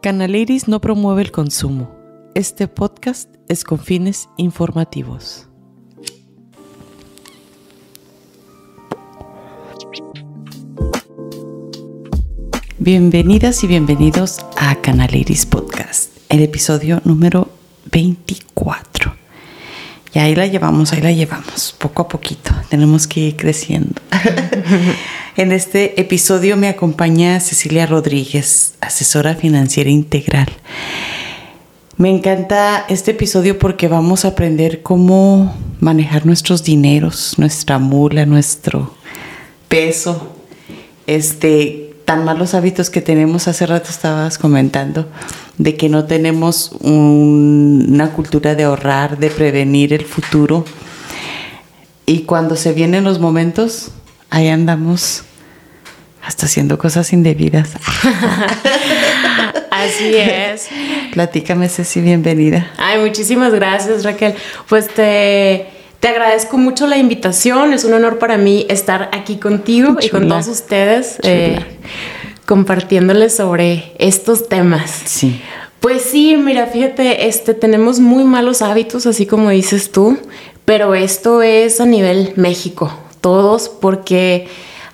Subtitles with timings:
[0.00, 1.90] Canaliris no promueve el consumo.
[2.36, 5.48] Este podcast es con fines informativos.
[12.78, 17.50] Bienvenidas y bienvenidos a Canaliris Podcast, el episodio número
[17.90, 19.16] 24.
[20.14, 22.52] Y ahí la llevamos, ahí la llevamos, poco a poquito.
[22.70, 24.00] Tenemos que ir creciendo.
[25.38, 30.48] en este episodio me acompaña Cecilia Rodríguez, asesora financiera integral.
[31.96, 38.92] Me encanta este episodio porque vamos a aprender cómo manejar nuestros dineros, nuestra mula, nuestro
[39.68, 40.32] peso,
[41.06, 45.06] este, tan malos hábitos que tenemos, hace rato estabas comentando,
[45.56, 50.64] de que no tenemos una cultura de ahorrar, de prevenir el futuro.
[52.06, 53.92] Y cuando se vienen los momentos,
[54.30, 55.22] ahí andamos
[56.28, 57.70] hasta haciendo cosas indebidas.
[59.70, 60.68] Así es.
[61.12, 62.70] Platícame, Ceci, bienvenida.
[62.76, 64.34] Ay, muchísimas gracias, Raquel.
[64.68, 65.68] Pues te
[66.00, 70.28] te agradezco mucho la invitación, es un honor para mí estar aquí contigo y con
[70.28, 71.58] todos ustedes eh,
[72.44, 74.90] compartiéndoles sobre estos temas.
[75.06, 75.40] Sí.
[75.80, 80.18] Pues sí, mira, fíjate, este, tenemos muy malos hábitos, así como dices tú,
[80.66, 84.46] pero esto es a nivel México, todos, porque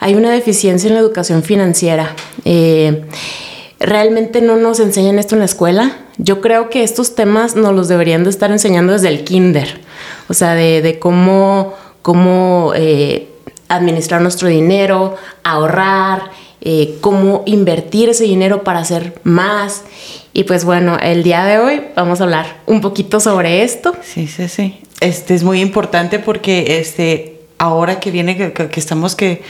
[0.05, 2.15] hay una deficiencia en la educación financiera.
[2.45, 3.05] Eh,
[3.81, 5.97] realmente no nos enseñan esto en la escuela.
[6.19, 9.81] Yo creo que estos temas nos los deberían de estar enseñando desde el kinder
[10.29, 13.29] o sea, de, cómo, cómo eh,
[13.69, 19.85] administrar nuestro dinero, ahorrar, eh, cómo invertir ese dinero para hacer más.
[20.35, 23.97] Y pues bueno, el día de hoy vamos a hablar un poquito sobre esto.
[24.03, 24.81] Sí, sí, sí.
[25.01, 29.43] Este es muy importante porque este, ahora que viene, que, que estamos que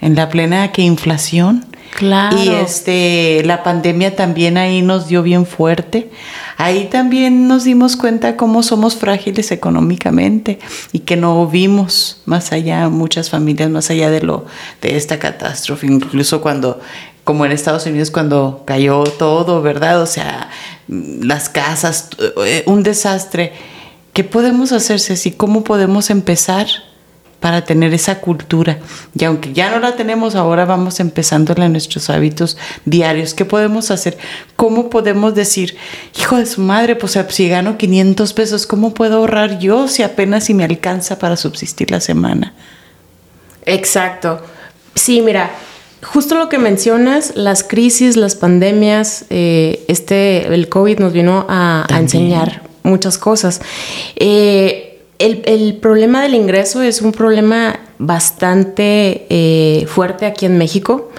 [0.00, 2.40] en la plena que inflación, Claro.
[2.40, 6.10] Y este, la pandemia también ahí nos dio bien fuerte.
[6.56, 10.58] Ahí también nos dimos cuenta cómo somos frágiles económicamente
[10.92, 14.46] y que no vimos más allá, muchas familias más allá de lo
[14.82, 16.80] de esta catástrofe, incluso cuando
[17.24, 20.00] como en Estados Unidos cuando cayó todo, ¿verdad?
[20.00, 20.50] O sea,
[20.88, 22.08] las casas,
[22.44, 23.52] eh, un desastre.
[24.12, 25.30] ¿Qué podemos hacerse así?
[25.30, 26.66] ¿Cómo podemos empezar
[27.40, 28.78] para tener esa cultura.
[29.18, 33.34] Y aunque ya no la tenemos, ahora vamos empezándola en nuestros hábitos diarios.
[33.34, 34.18] ¿Qué podemos hacer?
[34.56, 35.76] ¿Cómo podemos decir,
[36.18, 40.44] hijo de su madre, pues si gano 500 pesos, ¿cómo puedo ahorrar yo si apenas
[40.44, 42.52] si me alcanza para subsistir la semana?
[43.64, 44.42] Exacto.
[44.94, 45.50] Sí, mira,
[46.02, 51.86] justo lo que mencionas, las crisis, las pandemias, eh, este, el COVID nos vino a,
[51.88, 53.60] enseñar muchas cosas.
[54.16, 54.89] Eh,
[55.20, 61.10] el, problema del ingreso es un problema bastante eh, fuerte aquí en México.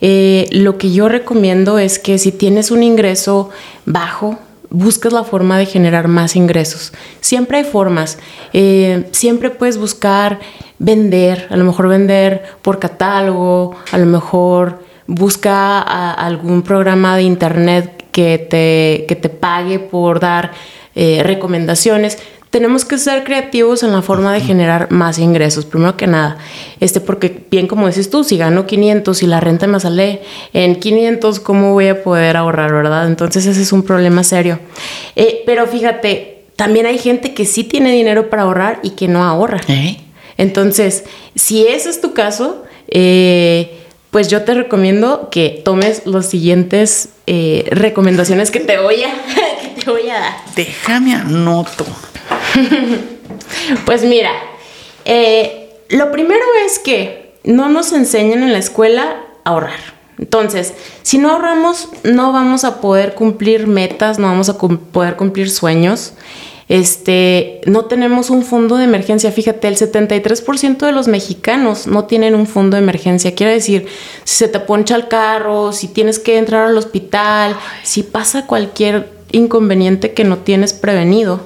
[0.00, 3.50] Eh, lo que yo recomiendo es que si tienes un ingreso
[3.86, 4.38] bajo,
[4.70, 6.92] busques la forma de generar más ingresos.
[7.20, 8.18] Siempre hay formas.
[8.52, 10.40] Eh, siempre puedes buscar
[10.80, 15.80] vender, a lo mejor vender por catálogo, a lo mejor busca
[16.12, 20.52] algún programa de internet que te, que te pague por dar
[20.94, 22.18] recomendaciones
[22.54, 26.38] tenemos que ser creativos en la forma de generar más ingresos, primero que nada.
[26.78, 30.22] Este, porque bien como dices tú, si gano 500 y la renta me sale
[30.52, 33.08] en 500, ¿cómo voy a poder ahorrar, verdad?
[33.08, 34.60] Entonces ese es un problema serio.
[35.16, 39.24] Eh, pero fíjate, también hay gente que sí tiene dinero para ahorrar y que no
[39.24, 39.60] ahorra.
[39.66, 39.96] ¿Eh?
[40.38, 41.02] Entonces,
[41.34, 43.80] si ese es tu caso, eh,
[44.12, 49.12] pues yo te recomiendo que tomes los siguientes recomendaciones que te voy a,
[49.74, 50.34] que te voy a dar.
[50.54, 51.84] Déjame anoto.
[53.86, 54.30] pues mira,
[55.04, 59.94] eh, lo primero es que no nos enseñan en la escuela a ahorrar.
[60.18, 65.50] Entonces, si no ahorramos, no vamos a poder cumplir metas, no vamos a poder cumplir
[65.50, 66.14] sueños.
[66.68, 69.30] Este, no tenemos un fondo de emergencia.
[69.32, 73.34] Fíjate, el 73% de los mexicanos no tienen un fondo de emergencia.
[73.34, 73.86] Quiere decir,
[74.24, 79.12] si se te poncha el carro, si tienes que entrar al hospital, si pasa cualquier
[79.32, 81.40] inconveniente que no tienes prevenido,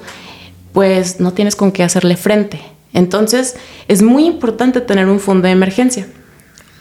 [0.73, 2.61] pues no tienes con qué hacerle frente.
[2.93, 3.55] Entonces,
[3.87, 6.07] es muy importante tener un fondo de emergencia.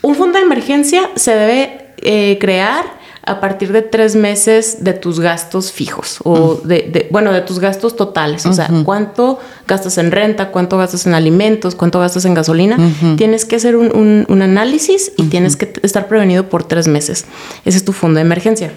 [0.02, 2.98] Un fondo de emergencia se debe eh, crear
[3.28, 7.94] a partir de tres meses de tus gastos fijos o de, bueno, de tus gastos
[7.94, 8.46] totales.
[8.46, 12.78] O sea, cuánto gastas en renta, cuánto gastas en alimentos, cuánto gastas en gasolina.
[13.18, 17.26] Tienes que hacer un, un análisis y tienes que estar prevenido por tres meses.
[17.66, 18.72] Ese es tu fondo de emergencia.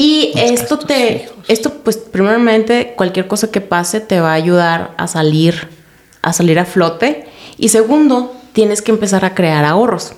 [0.00, 5.06] Y esto te, esto pues primeramente cualquier cosa que pase te va a ayudar a
[5.06, 5.68] salir,
[6.22, 7.26] a salir a flote.
[7.58, 10.14] Y segundo, tienes que empezar a crear ahorros.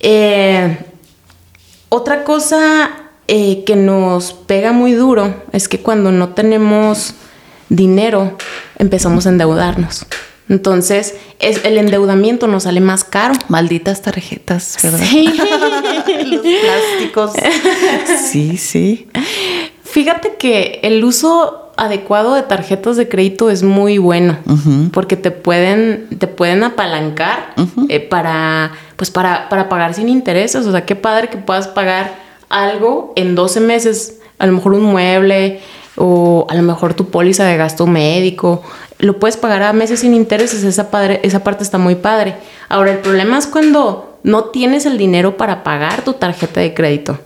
[0.00, 0.76] Eh,
[1.88, 2.90] otra cosa
[3.28, 7.14] eh, que nos pega muy duro es que cuando no tenemos
[7.70, 8.36] dinero
[8.76, 10.04] empezamos a endeudarnos.
[10.48, 13.34] Entonces, es, el endeudamiento nos sale más caro.
[13.48, 14.98] Malditas tarjetas, ¿verdad?
[15.00, 15.26] Sí.
[16.26, 17.32] Los plásticos.
[18.30, 19.08] Sí, sí.
[19.82, 24.36] Fíjate que el uso adecuado de tarjetas de crédito es muy bueno
[24.92, 27.54] porque te pueden, te pueden apalancar
[27.88, 30.66] eh, para, pues para, para pagar sin intereses.
[30.66, 32.16] O sea, qué padre que puedas pagar
[32.48, 35.60] algo en 12 meses, a lo mejor un mueble
[35.98, 38.62] o a lo mejor tu póliza de gasto médico,
[38.98, 42.36] lo puedes pagar a meses sin intereses, esa, padre, esa parte está muy padre.
[42.68, 47.18] Ahora, el problema es cuando no tienes el dinero para pagar tu tarjeta de crédito.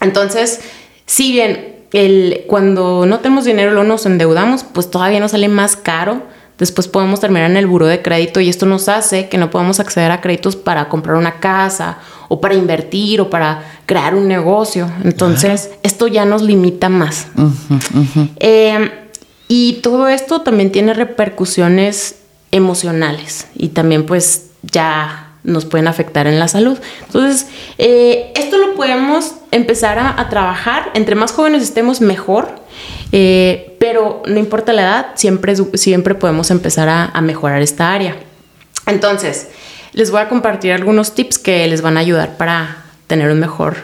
[0.00, 0.60] Entonces,
[1.06, 5.76] si bien el, cuando no tenemos dinero luego nos endeudamos, pues todavía nos sale más
[5.76, 6.22] caro.
[6.58, 9.80] Después podemos terminar en el buro de crédito y esto nos hace que no podamos
[9.80, 11.98] acceder a créditos para comprar una casa
[12.28, 14.90] o para invertir o para crear un negocio.
[15.02, 17.28] Entonces, esto ya nos limita más.
[18.36, 18.90] Eh,
[19.48, 22.16] y todo esto también tiene repercusiones
[22.50, 26.78] emocionales y también pues ya nos pueden afectar en la salud.
[27.06, 27.46] Entonces,
[27.78, 30.90] eh, esto lo podemos empezar a, trabajar.
[30.94, 32.48] Entre más jóvenes estemos, mejor.
[33.12, 38.16] Eh, pero no importa la edad, siempre, siempre podemos empezar a, mejorar esta área.
[38.86, 39.48] Entonces,
[39.94, 43.76] les voy a compartir algunos tips que les van a ayudar para tener un mejor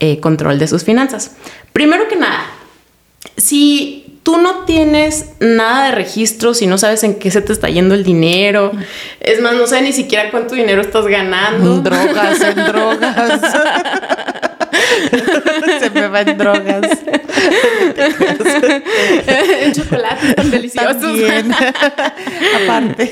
[0.00, 1.32] eh, control de sus finanzas.
[1.72, 2.46] Primero que nada,
[3.36, 7.68] si tú no tienes nada de registros y no sabes en qué se te está
[7.68, 8.72] yendo el dinero.
[9.20, 11.76] Es más, no sé ni siquiera cuánto dinero estás ganando.
[11.76, 13.40] En drogas, en drogas.
[15.80, 16.82] se me va en drogas.
[19.62, 21.02] en chocolate tan deliciosos.
[22.62, 23.08] Aparte.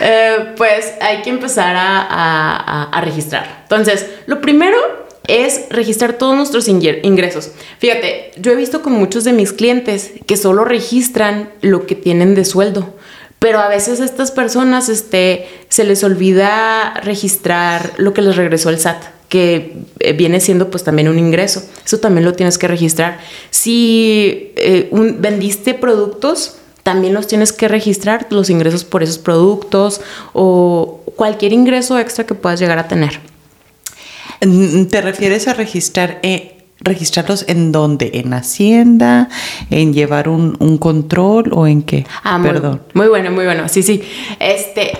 [0.00, 3.62] Eh, pues hay que empezar a, a registrar.
[3.62, 7.50] Entonces, lo primero es registrar todos nuestros ingresos.
[7.78, 12.34] Fíjate, yo he visto con muchos de mis clientes que solo registran lo que tienen
[12.34, 12.94] de sueldo.
[13.38, 18.70] Pero a veces a estas personas este, se les olvida registrar lo que les regresó
[18.70, 21.62] el SAT, que eh, viene siendo pues también un ingreso.
[21.84, 23.18] Eso también lo tienes que registrar.
[23.50, 24.88] Si eh,
[25.18, 30.00] vendiste productos, también los tienes que registrar, los ingresos por esos productos
[30.34, 33.20] o cualquier ingreso extra que puedas llegar a tener.
[34.90, 38.10] ¿Te refieres a registrar, eh, registrarlos en dónde?
[38.14, 39.30] ¿En Hacienda?
[39.70, 42.06] ¿En llevar un, control o en qué?
[42.22, 42.82] Ah, Perdón.
[42.92, 43.68] Muy, bueno, muy bueno.
[43.70, 44.02] Sí, sí.
[44.38, 44.92] Este,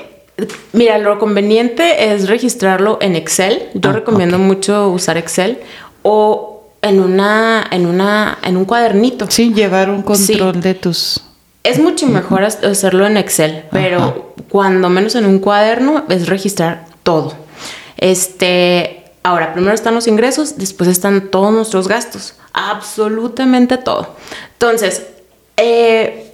[0.73, 3.71] mira, lo conveniente es registrarlo en Excel.
[3.75, 5.59] Yo ah, recomiendo mucho usar Excel
[6.03, 9.27] o en una, en una, en un cuadernito.
[9.31, 11.23] Sí, llevar un control de tus.
[11.63, 17.35] Es mucho mejor hacerlo en Excel, pero cuando menos en un cuaderno es registrar todo.
[17.97, 24.15] Este, Ahora, primero están los ingresos, después están todos nuestros gastos, absolutamente todo.
[24.53, 25.07] Entonces,
[25.57, 26.31] eh,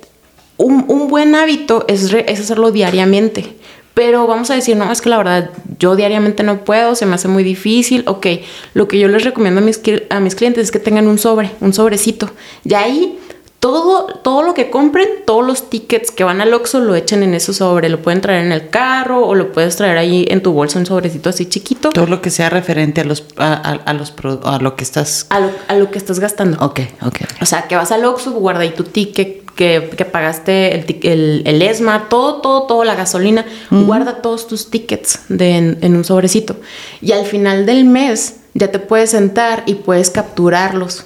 [0.56, 3.56] un, buen hábito es, hacerlo diariamente.
[3.94, 7.16] Pero vamos a decir, no, es que la verdad yo diariamente no puedo, se me
[7.16, 8.04] hace muy difícil.
[8.06, 8.26] Ok,
[8.74, 11.50] lo que yo les recomiendo a mis, a mis clientes es que tengan un sobre,
[11.60, 12.30] un sobrecito.
[12.64, 13.18] Y ahí
[13.60, 17.34] todo, todo lo que compren, todos los tickets que van al Oxxo lo echen en
[17.34, 17.90] eso sobre.
[17.90, 20.86] Lo pueden traer en el carro o lo puedes traer ahí en tu bolsa, un
[20.86, 21.90] sobrecito así chiquito.
[21.90, 24.14] Todo lo que sea referente a los a, los
[24.44, 25.40] a lo que estás a
[25.76, 26.56] lo, que estás gastando.
[26.64, 27.18] Ok, ok.
[27.42, 31.62] O sea, que vas al Oxxo, guarda ahí tu ticket que, que pagaste el, el,
[31.62, 33.44] ESMA, todo, todo, todo, la gasolina.
[33.70, 36.56] Guarda todos tus tickets de, en un sobrecito.
[37.00, 41.04] Y al final del mes ya te puedes sentar y puedes capturarlos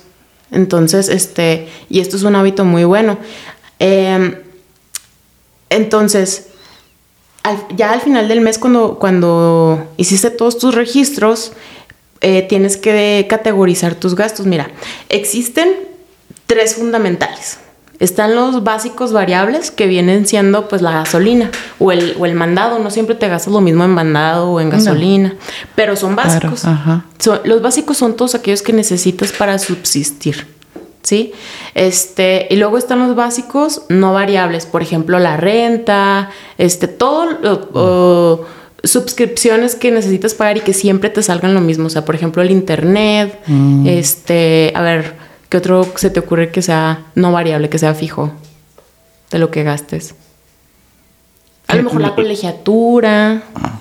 [0.54, 3.18] entonces, este, y esto es un hábito muy bueno.
[3.80, 4.36] Em,
[5.68, 6.46] entonces,
[7.76, 11.52] ya al final del mes, cuando, cuando hiciste todos tus registros,
[12.20, 14.46] eh, tienes que categorizar tus gastos.
[14.46, 14.70] Mira,
[15.08, 15.74] existen
[16.46, 17.58] tres fundamentales.
[18.04, 22.78] Están los básicos variables que vienen siendo pues la gasolina o el, o el mandado.
[22.78, 25.34] No siempre te gastas lo mismo en mandado o en gasolina,
[25.75, 26.64] pero son básicos.
[27.44, 30.46] los básicos son todos aquellos que necesitas para subsistir.
[31.02, 31.32] ¿Sí?
[31.75, 38.46] Este, y luego están los básicos no variables, por ejemplo, la renta, este, todo,
[38.82, 41.87] suscripciones que necesitas pagar y que siempre te salgan lo mismo.
[41.87, 43.87] O sea, por ejemplo, el internet, mm.
[43.87, 45.14] este, a ver,
[45.54, 48.32] ¿Qué otro se te ocurre que sea no variable, que sea fijo
[49.30, 50.16] de lo que gastes?
[51.68, 53.44] A lo mejor la colegiatura.
[53.54, 53.78] Ah,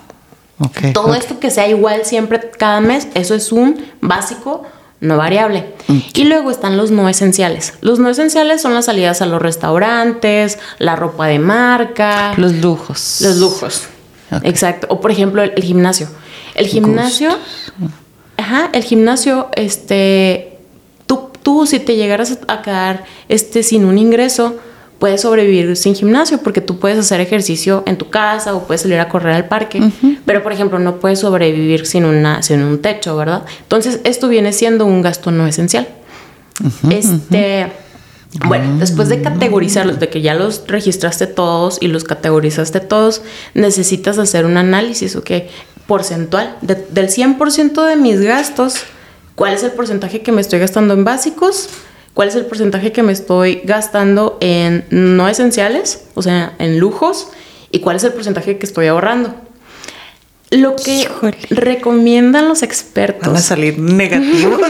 [0.93, 4.61] todo esto que sea igual siempre cada mes, eso es un básico
[4.99, 5.73] no variable.
[6.13, 7.73] Y luego están los no esenciales.
[7.81, 12.35] Los no esenciales son las salidas a los restaurantes, la ropa de marca.
[12.37, 13.17] Los lujos.
[13.21, 13.87] Los lujos.
[14.43, 14.85] Exacto.
[14.91, 16.07] O por ejemplo el, gimnasio.
[16.53, 17.35] El gimnasio
[18.37, 20.52] ajá, el gimnasio, este,
[21.43, 24.55] tú, si te llegaras a quedar este, sin un ingreso,
[25.03, 28.99] puedes sobrevivir sin gimnasio porque tú puedes hacer ejercicio en tu casa o puedes salir
[28.99, 29.91] a correr al parque,
[30.25, 33.43] pero por ejemplo no puedes sobrevivir sin, una, sin un techo, ¿verdad?
[33.63, 35.89] Entonces esto viene siendo un gasto no esencial.
[36.89, 37.69] este,
[38.47, 43.21] bueno, después de categorizarlos, de que ya los registraste todos y los categorizaste todos,
[43.53, 45.31] necesitas hacer un análisis, ¿ok?
[45.85, 46.55] Porcentual.
[46.61, 48.83] del 100% de mis gastos,
[49.35, 51.69] ¿cuál es el porcentaje que me estoy gastando en básicos?
[52.13, 56.05] ¿Cuál es el porcentaje que me estoy gastando en no esenciales?
[56.13, 57.29] O sea, en lujos.
[57.71, 59.33] ¿Y cuál es el porcentaje que estoy ahorrando?
[60.53, 61.07] Lo que
[61.49, 63.27] recomiendan los expertos.
[63.27, 64.61] Van a salir negativos.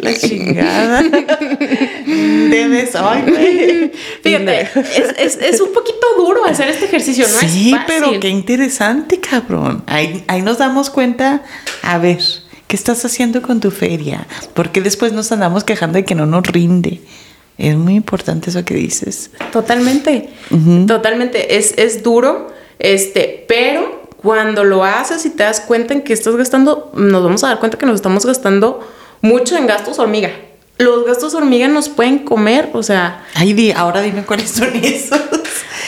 [0.00, 1.04] La chingada.
[2.04, 2.96] Debes.
[2.96, 4.68] Ay, Fíjate,
[5.18, 7.48] es, es, un poquito duro hacer este ejercicio, ¿no?
[7.48, 9.84] Sí, pero qué interesante, cabrón.
[9.86, 11.44] Ahí, ahí nos damos cuenta.
[11.82, 12.18] A ver,
[12.66, 14.26] ¿qué estás haciendo con tu feria?
[14.52, 17.02] Porque después nos andamos quejando de que no nos rinde.
[17.56, 19.30] Es muy importante eso que dices.
[19.52, 20.30] Totalmente.
[20.88, 21.56] Totalmente.
[21.56, 26.36] Es, es duro este, pero cuando lo haces y te das cuenta en que estás
[26.36, 28.86] gastando, nos vamos a dar cuenta que nos estamos gastando
[29.20, 30.30] mucho en gastos hormiga.
[30.78, 33.24] Los gastos hormiga nos pueden comer, o sea.
[33.34, 35.20] Ay, di, ahora dime cuáles son esos.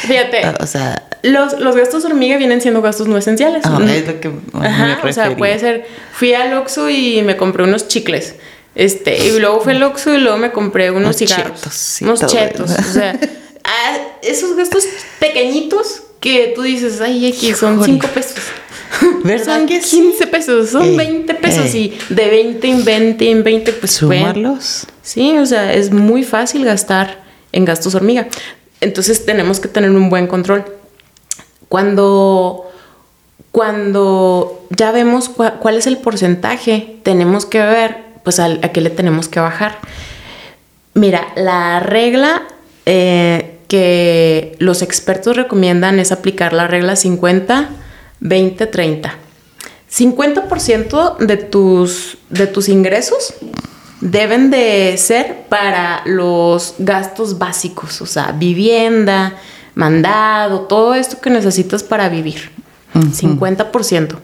[0.06, 0.44] Fíjate.
[0.44, 1.08] Ah, o sea.
[1.22, 3.62] Los, los, gastos hormiga vienen siendo gastos no esenciales.
[3.64, 4.30] Ah, es lo que.
[4.54, 5.86] Ajá, o sea, puede ser.
[6.12, 8.34] Fui al Oxxo y me compré unos chicles.
[8.74, 11.98] Este, y luego fui al Oxxo y luego me compré unos, cigarros.
[12.02, 12.70] unos chetos.
[12.70, 13.18] O sea,
[13.64, 14.84] ah, esos gastos
[15.20, 18.38] pequeñitos que tú dices, ay, X, son 5 pesos.
[19.24, 19.58] ¿Verdad?
[19.58, 24.86] Son 15 pesos, son 20 pesos y de 20 en 20 en 20, pues sumarlos.
[25.02, 28.28] Sí, o sea, es muy fácil gastar en gastos hormiga.
[28.80, 30.64] Entonces tenemos que tener un buen control.
[31.68, 32.70] Cuando,
[33.50, 38.90] cuando ya vemos cuál es el porcentaje, tenemos que ver, pues a, a qué le
[38.90, 39.78] tenemos que bajar.
[40.94, 42.42] Mira, la regla
[42.86, 47.70] eh, que los expertos recomiendan es aplicar la regla 50,
[48.20, 49.14] 20, 30.
[49.90, 53.32] 50% de tus, de tus ingresos
[54.02, 59.36] deben de ser para los gastos básicos, o sea, vivienda,
[59.74, 62.50] mandado, todo esto que necesitas para vivir.
[62.92, 64.18] 50%.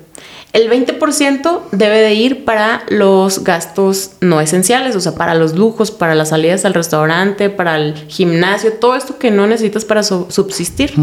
[0.52, 5.90] El 20% debe de ir para los gastos no esenciales, o sea, para los lujos,
[5.90, 10.94] para las salidas al restaurante, para el gimnasio, todo esto que no necesitas para subsistir,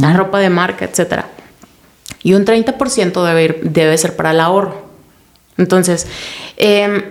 [0.00, 1.26] la ropa de marca, etc.
[2.24, 4.88] Y un 30% debe, debe ser para el ahorro.
[5.56, 6.06] Entonces,
[6.56, 7.02] em,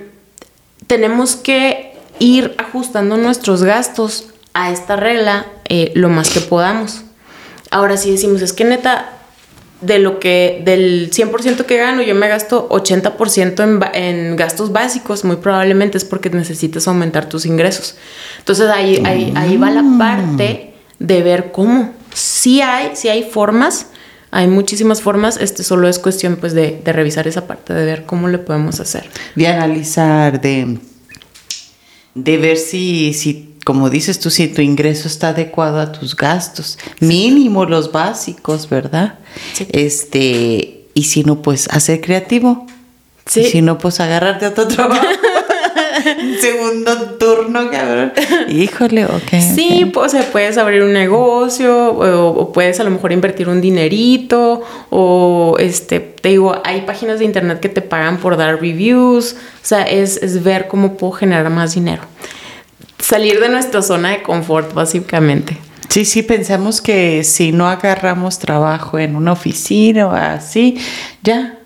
[0.87, 7.01] tenemos que ir ajustando nuestros gastos a esta regla eh, lo más que podamos.
[7.71, 9.16] Ahora, si decimos, es que neta,
[9.81, 15.23] de lo que, del 100% que gano, yo me gasto 80% en, en, gastos básicos,
[15.23, 17.95] muy probablemente es porque necesitas aumentar tus ingresos.
[18.39, 19.97] Entonces ahí, ahí, ahí va la mm.
[19.97, 21.93] parte de ver cómo.
[22.13, 23.87] Sí hay, sí hay formas,
[24.31, 28.05] hay muchísimas formas, este solo es cuestión pues de, de revisar esa parte, de ver
[28.05, 29.07] cómo le podemos hacer.
[29.35, 30.79] De analizar, de,
[32.15, 36.79] de ver si, si como dices tú, si tu ingreso está adecuado a tus gastos,
[37.01, 39.15] mínimo los básicos, ¿verdad?
[39.73, 42.65] Este, y si no, pues hacer creativo.
[43.25, 43.43] Sí.
[43.43, 45.05] si no, pues agarrarte a otro trabajo.
[46.39, 48.13] segundo turno, cabrón.
[48.47, 49.31] Híjole, ok.
[49.53, 55.57] Sí, pues puedes abrir un negocio o, puedes a lo mejor invertir un dinerito o
[55.59, 59.33] este, te digo, hay páginas de internet que te pagan por dar reviews.
[59.33, 62.03] O sea, es, es ver cómo puedo generar más dinero
[62.99, 65.57] salir de nuestra zona de confort, básicamente.
[65.89, 70.77] Sí, sí, pensamos que si no agarramos trabajo en una oficina o así,
[71.23, 71.56] ya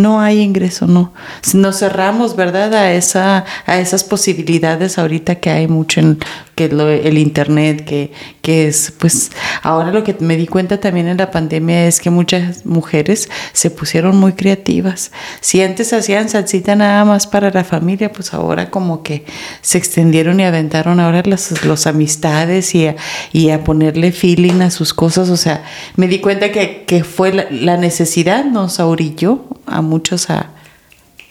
[0.00, 1.12] no hay ingreso, no.
[1.54, 2.74] Nos cerramos, ¿verdad?
[2.74, 6.18] A, esa, a esas posibilidades ahorita que hay mucho en
[6.54, 9.30] que el internet, que, que es, pues,
[9.62, 13.70] ahora lo que me di cuenta también en la pandemia es que muchas mujeres se
[13.70, 15.10] pusieron muy creativas.
[15.40, 19.24] Si antes hacían salsita nada más para la familia, pues ahora como que
[19.62, 22.96] se extendieron y aventaron ahora las los amistades y a,
[23.32, 25.30] y a ponerle feeling a sus cosas.
[25.30, 25.64] O sea,
[25.96, 30.50] me di cuenta que, que fue la, necesidad nos orilló a muchos a,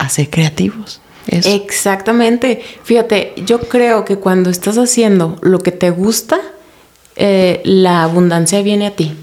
[0.09, 1.01] ser creativos.
[1.27, 2.61] Exactamente.
[2.83, 6.39] Fíjate, yo creo que cuando estás haciendo lo que te gusta,
[7.15, 9.13] eh, la abundancia viene a ti.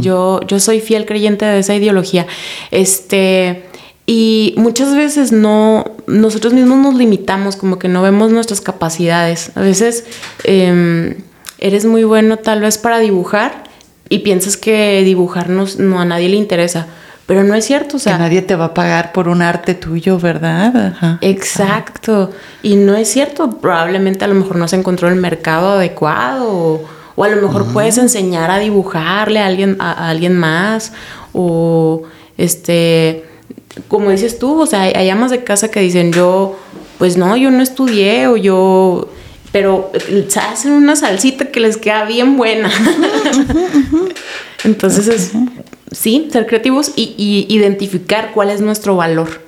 [0.00, 2.26] yo, yo soy fiel creyente de esa ideología.
[2.70, 3.64] Este.
[4.06, 9.52] Y muchas veces no, nosotros mismos nos limitamos, como que no vemos nuestras capacidades.
[9.54, 10.04] A veces
[10.44, 11.16] em,
[11.58, 13.64] eres muy bueno tal vez para dibujar
[14.08, 16.86] y piensas que dibujar no, a nadie le interesa
[17.28, 18.14] Pero no es cierto, o sea.
[18.14, 20.94] que nadie te va a pagar por un arte tuyo, ¿verdad?
[20.94, 21.18] Ajá.
[21.20, 22.30] Exacto.
[22.62, 23.50] Y no es cierto.
[23.60, 26.48] Probablemente a lo mejor no se encontró el mercado adecuado.
[26.48, 26.84] O,
[27.16, 30.94] o a lo mejor puedes enseñar a dibujarle a alguien, a, alguien más.
[31.34, 32.04] O
[32.38, 33.26] este.
[33.88, 36.58] Como dices tú, o sea, hay amas de casa que dicen yo,
[36.96, 39.10] pues no, yo no estudié, o yo
[39.52, 42.70] pero eh, hacen una salsita que les queda bien buena.
[44.64, 45.32] Entonces es,
[45.90, 49.42] sí, ser creativos y, identificar cuál es nuestro valor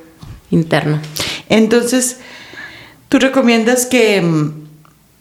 [0.51, 1.01] interno.
[1.49, 2.19] Entonces,
[3.09, 4.51] ¿tú recomiendas que,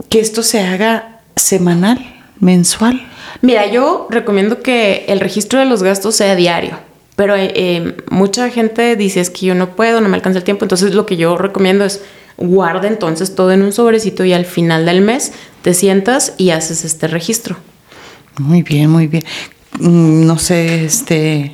[0.10, 2.00] que esto se haga semanal,
[2.40, 3.08] mensual?
[3.42, 6.78] Mira, yo recomiendo que el registro de los gastos sea diario.
[7.16, 10.46] Pero eh, eh, mucha gente dice es que yo no puedo, no me alcanza el
[10.46, 10.64] tiempo.
[10.64, 12.02] Entonces lo que yo recomiendo es
[12.38, 16.86] guarda entonces todo en un sobrecito y al final del mes te sientas y haces
[16.86, 17.58] este registro.
[18.38, 19.24] Muy bien, muy bien.
[19.78, 21.54] Mm, no sé, este...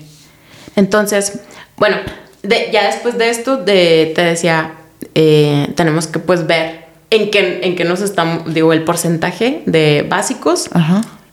[0.75, 1.39] Entonces,
[1.77, 1.97] bueno,
[2.43, 4.73] ya después de esto, de, te decía,
[5.13, 10.05] eh, tenemos que pues ver en qué, en qué nos estamos, digo, el porcentaje de
[10.07, 10.69] básicos,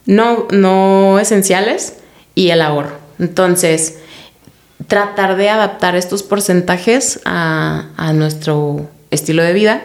[0.05, 1.95] No, no esenciales
[2.35, 2.99] y el ahorro.
[3.19, 3.99] Entonces,
[4.89, 9.83] tratar de adaptar estos porcentajes a, a nuestro estilo de vida.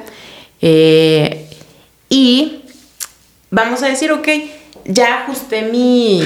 [0.61, 1.47] Eh,
[2.09, 2.63] y
[3.51, 4.27] vamos a decir, ok,
[4.85, 6.23] ya ajusté mi,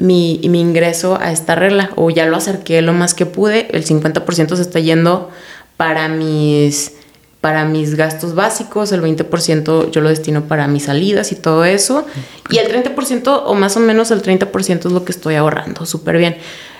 [0.00, 4.56] mi, ingreso a esta regla o ya lo acerqué lo más que pude, el 50%
[4.56, 5.30] se está yendo
[5.76, 6.92] para mis,
[7.40, 12.06] para mis gastos básicos, el 20% yo lo destino para mis salidas y todo eso,
[12.50, 16.18] y el 30% o más o menos el 30% es lo que estoy ahorrando, súper
[16.18, 16.36] bien.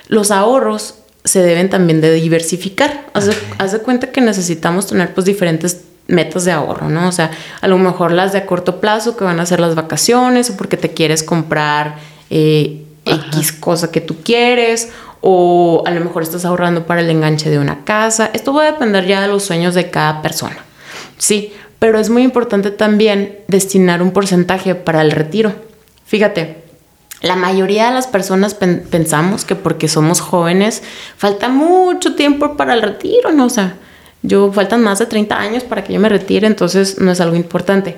[0.08, 3.06] Los ahorros se deben también de diversificar.
[3.12, 7.06] Haz de, cuenta que necesitamos tener pues diferentes metas de ahorro, ¿no?
[7.08, 9.74] O sea, a lo mejor las de a corto plazo que van a ser las
[9.74, 11.98] vacaciones o porque te quieres comprar
[12.30, 14.90] eh, X cosa que tú quieres
[15.20, 18.30] o a lo mejor estás ahorrando para el enganche de una casa.
[18.32, 20.58] Esto va a depender ya de los sueños de cada persona.
[21.18, 25.52] Sí, pero es muy importante también destinar un porcentaje para el retiro.
[26.06, 26.62] Fíjate,
[27.22, 30.82] la mayoría de las personas pensamos que porque somos jóvenes
[31.16, 33.46] falta mucho tiempo para el retiro, ¿no?
[33.46, 33.76] O sea,
[34.22, 37.36] yo faltan más de 30 años para que yo me retire, entonces no es algo
[37.36, 37.96] importante.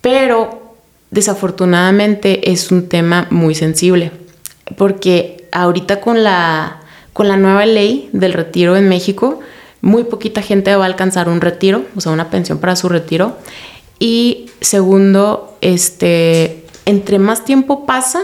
[0.00, 0.63] Pero
[1.14, 4.10] desafortunadamente es un tema muy sensible,
[4.76, 6.80] porque ahorita con la,
[7.12, 9.38] con la nueva ley del retiro en México,
[9.80, 13.38] muy poquita gente va a alcanzar un retiro, o sea, una pensión para su retiro.
[14.00, 18.22] Y segundo, este, entre más tiempo pasa,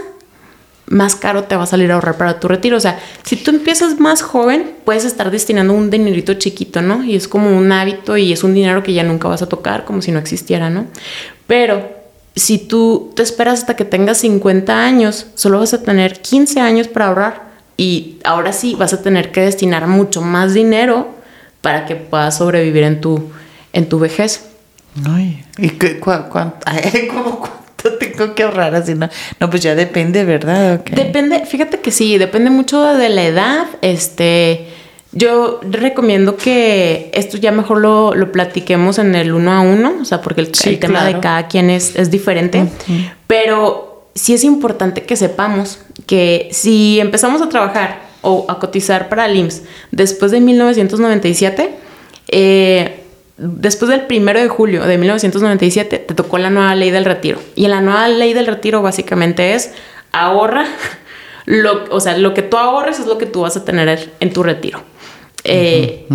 [0.87, 2.75] más caro te va a salir a ahorrar para tu retiro.
[2.75, 7.05] O sea, si tú empiezas más joven, puedes estar destinando un dinerito chiquito, ¿no?
[7.05, 9.85] Y es como un hábito y es un dinero que ya nunca vas a tocar,
[9.85, 10.87] como si no existiera, ¿no?
[11.47, 12.00] Pero
[12.35, 16.87] si tú te esperas hasta que tengas 50 años, solo vas a tener 15 años
[16.87, 17.51] para ahorrar.
[17.77, 21.09] Y ahora sí vas a tener que destinar mucho más dinero
[21.61, 23.31] para que puedas sobrevivir en tu,
[23.73, 24.45] en tu vejez.
[25.05, 26.57] Ay, ¿y qué, cuánto?
[27.99, 29.09] tengo que ahorrar así, ¿no?
[29.39, 30.83] No, pues ya depende, ¿verdad?
[30.85, 33.65] Depende, fíjate que sí, depende mucho de la edad.
[33.81, 34.67] Este,
[35.13, 40.05] yo recomiendo que esto ya mejor lo, lo platiquemos en el uno a uno, o
[40.05, 42.65] sea, porque el, tema de cada quien es, es diferente.
[43.27, 49.25] Pero sí es importante que sepamos que si empezamos a trabajar o a cotizar para
[49.25, 51.75] el IMSS después de 1997,
[52.29, 53.03] eh,
[53.37, 57.39] después del primero de julio de 1997 te tocó la nueva ley del retiro.
[57.55, 59.73] Y en la nueva ley del retiro básicamente es
[60.13, 60.65] ahorra,
[61.45, 64.31] lo, o sea, lo que tú ahorres es lo que tú vas a tener en
[64.31, 64.90] tu retiro.
[65.43, 66.07] Eh,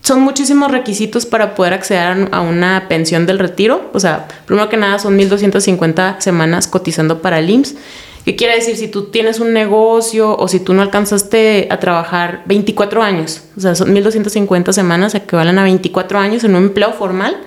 [0.00, 3.90] son muchísimos requisitos para poder acceder a una pensión del retiro.
[3.92, 7.76] O sea, primero que nada son 1.250 semanas cotizando para el IMSS.
[8.24, 8.76] ¿Qué quiere decir?
[8.76, 13.60] Si tú tienes un negocio o si tú no alcanzaste a trabajar 24 años, o
[13.60, 17.38] sea, son 1250 semanas, equivalen a 24 años en un empleo formal,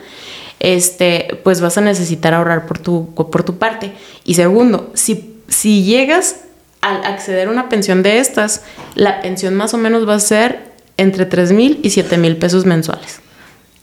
[0.59, 3.91] este, pues vas a necesitar ahorrar por tu, por tu parte.
[4.23, 6.37] Y segundo, si, si llegas
[6.81, 8.63] a acceder a una pensión de estas,
[8.95, 12.65] la pensión más o menos va a ser entre 3 mil y 7 mil pesos
[12.65, 13.19] mensuales.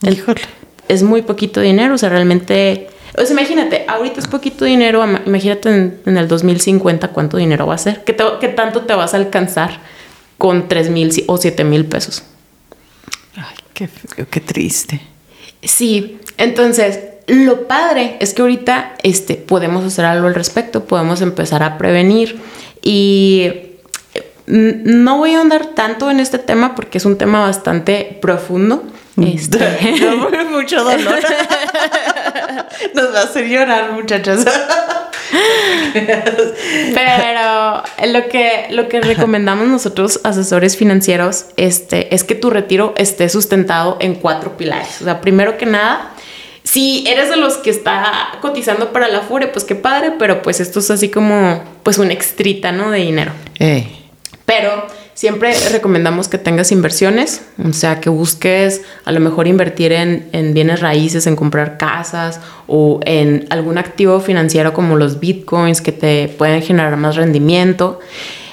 [0.02, 0.42] Híjole.
[0.88, 5.68] Es muy poquito dinero, o sea, realmente o sea, imagínate, ahorita es poquito dinero, imagínate
[6.04, 9.80] en, el 2050 cuánto dinero va a ser, ¿Qué, tanto te vas a alcanzar
[10.38, 12.22] con 3 mil o 7 mil pesos?
[13.36, 13.88] Ay, qué,
[14.30, 15.00] qué triste.
[15.62, 21.62] Sí, entonces lo padre es que ahorita este, podemos hacer algo al respecto, podemos empezar
[21.62, 22.40] a prevenir
[22.82, 23.69] y
[24.50, 28.82] no voy a andar tanto en este tema porque es un tema bastante profundo.
[29.16, 29.58] Este.
[30.50, 31.20] mucho dolor.
[32.94, 34.44] Nos va a hacer llorar, muchachas.
[36.94, 37.82] Pero
[38.12, 43.96] lo que, lo que recomendamos nosotros, asesores financieros, este, es que tu retiro esté sustentado
[44.00, 45.00] en cuatro pilares.
[45.00, 46.10] O sea, primero que nada,
[46.62, 50.60] si eres de los que está cotizando para la FURE, pues qué padre, pero pues
[50.60, 52.90] esto es así como pues un extrita, ¿no?
[52.90, 53.32] De dinero.
[54.50, 54.84] Pero
[55.14, 60.80] siempre recomendamos que tengas inversiones, o sea, que busques a lo mejor invertir en, bienes
[60.80, 66.62] raíces, en comprar casas o en algún activo financiero como los bitcoins que te pueden
[66.62, 68.00] generar más rendimiento.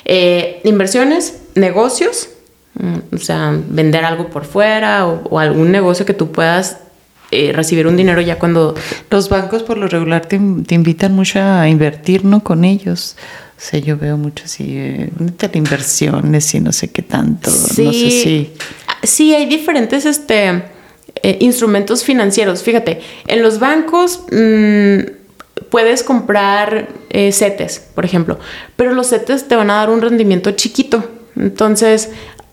[0.05, 2.29] Eh, inversiones, negocios,
[2.75, 6.77] mm, o sea, vender algo por fuera o algún negocio que tú puedas
[7.29, 8.73] eh, recibir un dinero ya cuando...
[9.09, 12.41] Los bancos por lo regular te, invitan mucho a invertir, ¿no?
[12.41, 13.17] Con ellos.
[13.57, 15.09] O sea, yo veo mucho así, eh,
[15.53, 17.49] inversiones y no sé qué tanto.
[17.49, 18.53] Sí, no sé si...
[19.01, 20.63] Sí, hay diferentes este,
[21.23, 22.61] eh, instrumentos financieros.
[22.61, 24.99] Fíjate, en los bancos mm,
[25.71, 28.37] puedes comprar eh, CETES, por ejemplo,
[28.75, 31.03] pero los CETES te van a dar un rendimiento chiquito.
[31.35, 32.09] Entonces,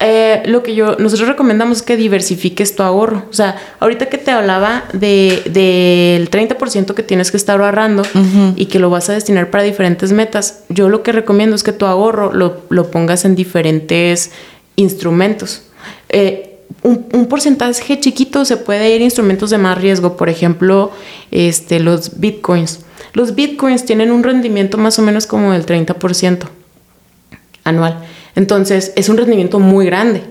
[0.06, 3.24] eh, lo que yo, nosotros recomendamos es que diversifiques tu ahorro.
[3.30, 8.02] O sea, ahorita que te hablaba del de, 30% que tienes que estar ahorrando
[8.56, 11.72] y que lo vas a destinar para diferentes metas, yo lo que recomiendo es que
[11.72, 14.32] tu ahorro lo, pongas en diferentes
[14.76, 15.62] instrumentos.
[16.10, 20.92] Eh, un, porcentaje chiquito se puede ir a instrumentos de más riesgo, por ejemplo,
[21.30, 22.80] este, los bitcoins.
[23.14, 26.46] Los bitcoins tienen un rendimiento más o menos como del 30%
[27.64, 28.04] anual.
[28.34, 30.22] Entonces, es un rendimiento muy grande.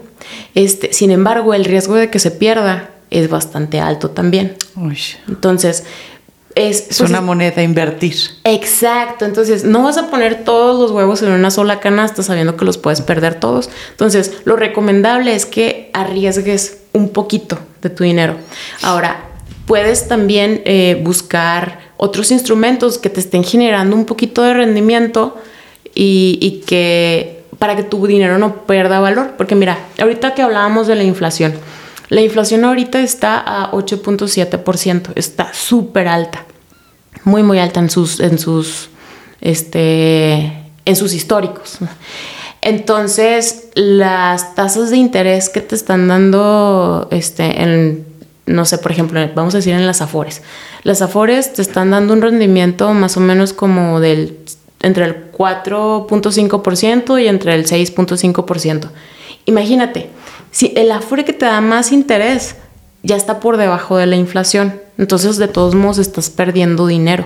[0.56, 4.56] Este, sin embargo, el riesgo de que se pierda es bastante alto también.
[5.28, 5.84] Entonces,
[6.56, 8.16] es, es una moneda a invertir.
[8.44, 12.66] Exacto, entonces no vas a poner todos los huevos en una sola canasta sabiendo que
[12.66, 13.70] los puedes perder todos.
[13.92, 18.36] Entonces, lo recomendable es que arriesgues un poquito de tu dinero.
[18.82, 19.26] Ahora,
[19.66, 25.38] puedes también eh, buscar otros instrumentos que te estén generando un poquito de rendimiento
[25.96, 29.34] y, y que para que tu dinero no pierda valor.
[29.38, 31.54] Porque mira, ahorita que hablábamos de la inflación,
[32.10, 36.46] la inflación ahorita está a 8.7%, está súper alta,
[37.24, 38.90] muy muy alta en sus, en sus,
[39.42, 40.54] este,
[40.86, 41.80] en sus históricos.
[42.62, 48.06] Entonces, las tasas de interés que te están dando, este, en,
[48.46, 50.42] no sé, por ejemplo, vamos a decir en las Afores.
[50.84, 54.38] Las Afores te están dando un rendimiento más o menos como del
[54.84, 58.90] entre el 4.5% y entre el 6.5%.
[59.46, 60.10] Imagínate,
[60.52, 62.58] si el Afore que te da más interés
[63.02, 67.26] ya está por debajo de la inflación, entonces de todos modos estás perdiendo dinero.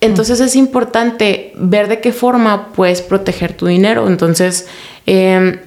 [0.00, 4.06] Entonces es importante ver de qué forma puedes proteger tu dinero.
[4.06, 4.66] Entonces,
[5.06, 5.58] em,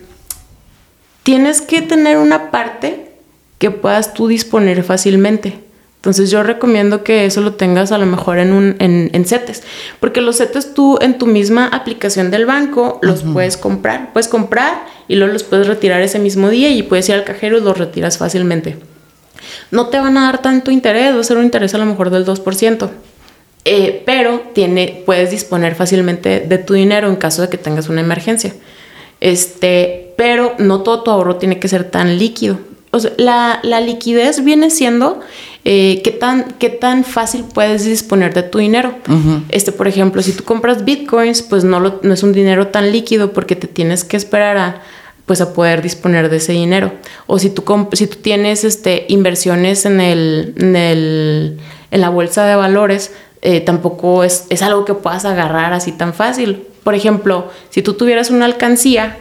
[1.23, 3.12] tienes que tener una parte
[3.58, 5.60] que puedas tú disponer fácilmente.
[6.01, 9.61] Entonces yo recomiendo que eso lo tengas a lo mejor en, un, en, en CETES,
[9.99, 14.83] porque los CETES tú en tu misma aplicación del banco los puedes comprar, puedes comprar
[15.07, 17.77] y luego los puedes retirar ese mismo día y puedes ir al cajero y los
[17.77, 18.79] retiras fácilmente.
[19.69, 22.09] No te van a dar tanto interés, va a ser un interés a lo mejor
[22.09, 22.89] del 2%,
[23.65, 28.01] eh, pero tiene, puedes disponer fácilmente de tu dinero en caso de que tengas una
[28.01, 28.55] emergencia.
[29.19, 32.59] Este, pero no todo tu ahorro tiene que ser tan líquido.
[32.89, 35.21] O sea, la, la liquidez viene siendo
[35.63, 38.95] eh, ¿qué, tan, qué tan fácil puedes disponer de tu dinero.
[39.50, 43.32] Este, por ejemplo, si tú compras bitcoins, pues no, no es un dinero tan líquido
[43.32, 44.82] porque te tienes que esperar a
[45.26, 46.91] pues a poder disponer de ese dinero.
[47.26, 51.60] O si tú, si tú tienes este, inversiones en, el, en, el,
[51.91, 56.13] en la bolsa de valores, eh, tampoco es, es algo que puedas agarrar así tan
[56.13, 56.67] fácil.
[56.84, 59.17] Por ejemplo, si tú tuvieras una alcancía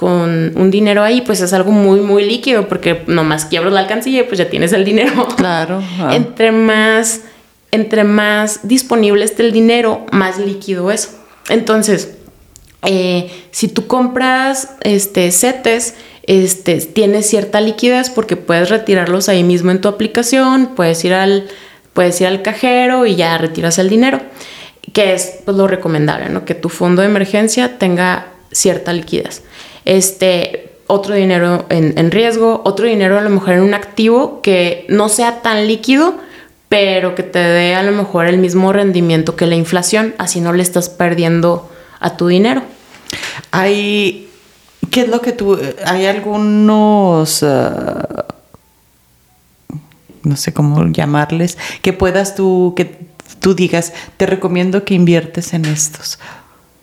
[0.00, 4.20] con un dinero ahí, pues es algo muy, muy líquido, porque nomás quiebras la alcancía
[4.20, 5.28] y pues ya tienes el dinero.
[5.36, 5.82] Claro.
[6.10, 7.20] entre más,
[7.70, 11.18] entre más disponible esté el dinero, más líquido es.
[11.50, 12.16] Entonces,
[12.86, 19.70] eh, si tú compras este, CETES, este, tienes cierta liquidez porque puedes retirarlos ahí mismo
[19.70, 21.46] en tu aplicación, puedes ir al,
[21.92, 24.22] puedes ir al cajero y ya retiras el dinero,
[24.94, 26.46] que es pues, lo recomendable, ¿no?
[26.46, 29.42] Que tu fondo de emergencia tenga cierta liquidez
[29.90, 35.08] este, otro dinero en, riesgo, otro dinero a lo mejor en un activo que no
[35.08, 36.14] sea tan líquido,
[36.68, 40.52] pero que te dé a lo mejor el mismo rendimiento que la inflación, así no
[40.52, 42.62] le estás perdiendo a tu dinero.
[43.50, 44.28] Hay,
[44.92, 48.06] ¿qué es lo que tú, hay algunos, uh,
[50.22, 52.96] no sé cómo llamarles, que puedas tú, que
[53.40, 56.20] tú digas, te recomiendo que inviertes en estos?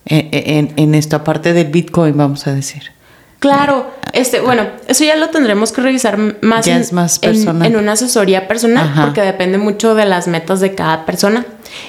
[0.09, 2.96] en, en, esto, aparte del Bitcoin, vamos a decir.
[3.39, 7.67] Claro, este, bueno, eso ya lo tendremos que revisar más, en, más personal.
[7.67, 11.45] En, una asesoría personal, porque depende mucho de las metas de cada persona.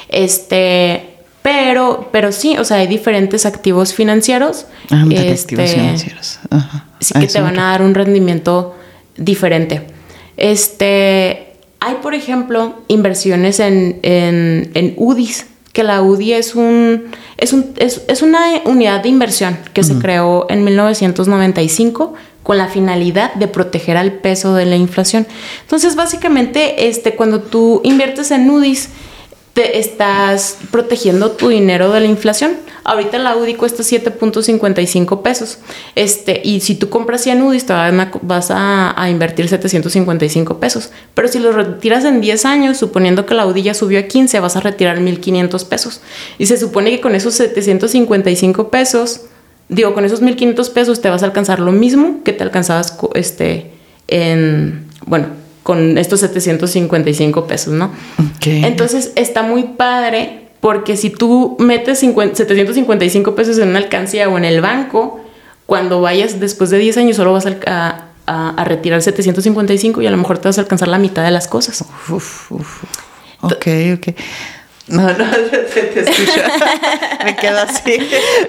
[0.09, 4.67] Este, Pero, pero sí, o sea, hay diferentes activos financieros.
[4.91, 6.39] Activos este, financieros.
[6.51, 6.85] Ajá.
[7.01, 8.77] Sí A que te van a dar un rendimiento
[9.17, 9.87] diferente.
[10.37, 17.05] Este, hay, por ejemplo, inversiones en, en, en UDIs, que la UDI es, un,
[17.37, 22.69] es, un, es, es una unidad de inversión que se creó en 1995 con la
[22.69, 25.27] finalidad de proteger al peso de la inflación.
[25.63, 28.89] Entonces, básicamente, este, cuando tú inviertes en UDIs,
[29.59, 32.53] te estás protegiendo tu dinero de la inflación.
[32.85, 35.59] Ahorita la UDI cuesta 7.55 pesos.
[35.97, 40.91] Este, y si tú compras 100 UDIs, te van vas a, invertir 755 pesos.
[41.13, 44.39] Pero si los retiras en 10 años, suponiendo que la UDI ya subió a 15,
[44.39, 46.03] vas a retirar 1.500 pesos.
[46.39, 49.23] Y se supone que con esos 755 pesos,
[49.69, 53.73] digo, con esos 1.500 pesos te vas a alcanzar lo mismo que te alcanzabas este,
[54.07, 57.91] en, bueno, con estos 755 pesos, ¿no?
[58.19, 58.47] Ok.
[58.47, 64.39] Entonces está muy padre porque si tú metes 50 755 pesos en una alcancía o
[64.39, 65.21] en el banco,
[65.67, 70.07] cuando vayas después de 10 años solo vas a, a- a- a retirar 755 y
[70.07, 71.85] a lo mejor te vas a alcanzar la mitad de las cosas.
[72.09, 72.85] Uf, uf.
[73.43, 74.09] Ok, ok.
[74.89, 75.31] No, no,
[75.75, 76.41] te, te escucho.
[77.25, 77.99] me quedo así.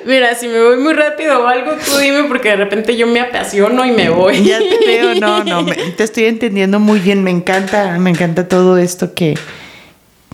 [0.05, 3.19] Mira, si me voy muy rápido o algo, tú dime porque de repente yo me
[3.19, 4.43] apasiono y me voy.
[4.45, 7.23] Ya te veo, no, no, me- te estoy entendiendo muy bien.
[7.23, 9.35] Me encanta, me encanta todo esto que,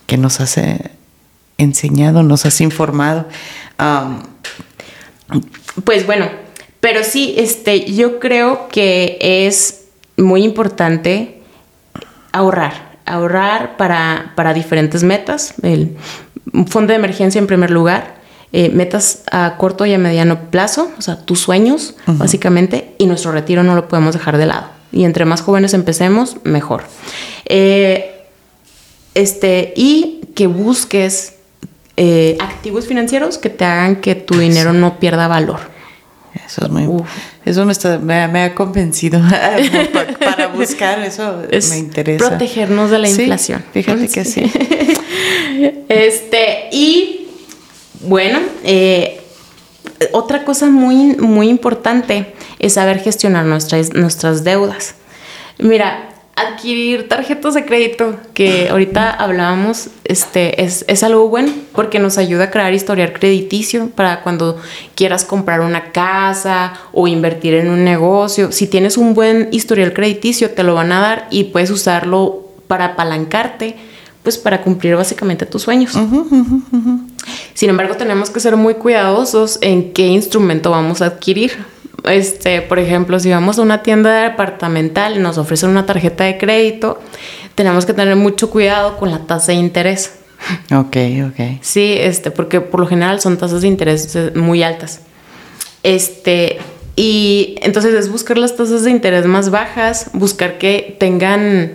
[0.06, 0.92] que nos has eh,
[1.58, 3.28] enseñado, nos has informado.
[5.84, 6.30] Pues bueno,
[6.80, 9.86] pero sí, este, yo creo que es
[10.18, 11.42] muy importante
[12.32, 15.96] ahorrar, ahorrar para, para diferentes metas, el
[16.68, 18.16] fondo de emergencia en primer lugar,
[18.54, 23.32] eh, metas a corto y a mediano plazo, o sea, tus sueños, básicamente, y nuestro
[23.32, 24.68] retiro no lo podemos dejar de lado.
[24.92, 26.84] Y entre más jóvenes empecemos, mejor.
[27.46, 28.26] Eh,
[29.14, 31.34] este, y que busques
[31.98, 35.75] eh, activos financieros que te hagan que tu dinero no pierda valor.
[36.46, 36.86] Eso es muy.
[36.88, 37.08] Uf.
[37.44, 39.20] Eso me, está, me, me ha convencido
[39.94, 41.44] Pa- para buscar eso.
[41.50, 42.30] Es me interesa.
[42.30, 43.64] protegernos de la Sí, inflación.
[43.74, 44.52] fíjate que sí.
[45.90, 47.28] Este, y
[48.02, 49.22] bueno, eh,
[50.12, 54.96] otra cosa muy, muy importante es saber gestionar nuestras, nuestras deudas.
[55.58, 62.18] Mira, adquirir tarjetas de crédito, que ahorita hablábamos, este, es, es algo bueno porque nos
[62.18, 64.58] ayuda a crear historial crediticio para cuando
[64.96, 68.52] quieras comprar una casa o invertir en un negocio.
[68.52, 72.86] Si tienes un buen historial crediticio, te lo van a dar y puedes usarlo para
[72.86, 73.78] apalancarte,
[74.22, 75.94] pues para cumplir básicamente tus sueños.
[77.54, 81.75] Sin embargo, tenemos que ser muy cuidadosos en qué instrumento vamos a adquirir.
[82.04, 86.38] Este, por ejemplo, si vamos a una tienda departamental y nos ofrecen una tarjeta de
[86.38, 87.00] crédito,
[87.56, 90.12] tenemos que tener mucho cuidado con la tasa de interés.
[90.76, 91.60] Ok, ok.
[91.62, 95.00] Sí, este, porque por lo general son tasas de interés eh, muy altas.
[95.82, 96.58] Este,
[96.96, 101.74] y entonces es buscar las tasas de interés más bajas, buscar que tengan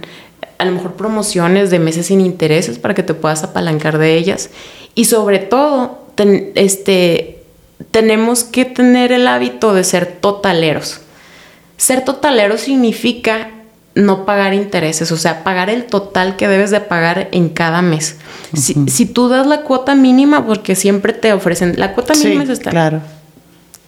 [0.59, 4.51] a lo mejor promociones de meses sin intereses para que te puedas apalancar de ellas.
[4.95, 7.40] Y sobre todo, ten- este,
[7.91, 11.01] tenemos que tener el hábito de ser totaleros.
[11.77, 13.51] Ser totalero significa
[13.95, 18.17] no pagar intereses, o sea, pagar el total que debes de pagar en cada mes.
[18.55, 22.45] si, si tú das la cuota mínima, porque siempre te ofrecen, la cuota Sí, mínima
[22.45, 23.01] es esta, claro.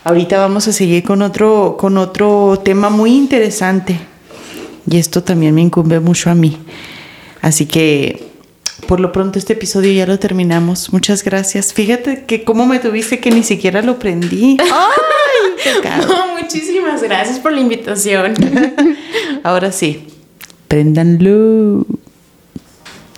[0.04, 4.00] Ahorita vamos a seguir con otro, con otro tema muy interesante.
[4.90, 6.58] Y esto también me incumbe mucho a mí.
[7.42, 8.35] Así que
[8.88, 10.94] por lo pronto este episodio ya lo terminamos.
[10.94, 11.74] Muchas gracias.
[11.74, 14.58] Fíjate que cómo me tuviste que ni siquiera lo prendí.
[14.62, 14.70] ¡Ay!
[16.08, 18.34] No, muchísimas gracias por la invitación.
[19.44, 20.08] Ahora sí,
[20.68, 21.86] préndanlo.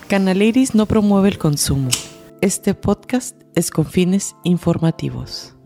[0.08, 1.90] Canal Iris no promueve el consumo.
[2.40, 5.57] Este podcast es con fines informativos.